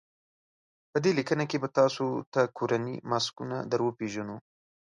په 0.91 0.97
دې 1.03 1.11
لیکنه 1.19 1.43
کې 1.49 1.57
به 1.63 1.69
تاسو 1.79 2.05
ته 2.33 2.41
کورني 2.57 2.95
ماسکونه 3.09 3.57
در 3.71 3.79
وپېژنو. 3.83 4.35